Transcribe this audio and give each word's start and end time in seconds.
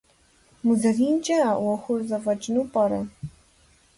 МузэринкӀэ 0.65 1.37
а 1.49 1.51
Ӏуэхур 1.59 1.99
зэфӀэкӀыну 2.09 2.69
пӀэрэ? 2.73 2.99